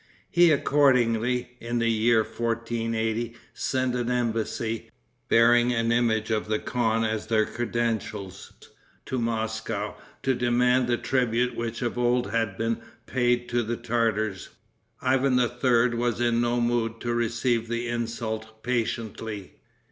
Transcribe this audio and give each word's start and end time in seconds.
He 0.31 0.49
accordingly, 0.51 1.51
in 1.59 1.77
the 1.77 1.91
year 1.91 2.23
1480, 2.23 3.35
sent 3.53 3.93
an 3.93 4.09
embassy, 4.09 4.89
bearing 5.29 5.71
an 5.73 5.91
image 5.91 6.31
of 6.31 6.47
the 6.47 6.57
khan 6.57 7.03
as 7.03 7.27
their 7.27 7.45
credentials, 7.45 8.51
to 9.05 9.19
Moscow, 9.19 9.93
to 10.23 10.33
demand 10.33 10.87
the 10.87 10.97
tribute 10.97 11.53
which 11.55 11.83
of 11.83 11.99
old 11.99 12.31
had 12.31 12.57
been 12.57 12.81
paid 13.05 13.47
to 13.49 13.61
the 13.61 13.77
Tartars. 13.77 14.49
Ivan 15.03 15.37
III. 15.39 15.89
was 15.89 16.19
in 16.19 16.41
no 16.41 16.59
mood 16.59 16.99
to 17.01 17.13
receive 17.13 17.67
the 17.67 17.87
insult 17.87 18.63
patiently. 18.63 19.53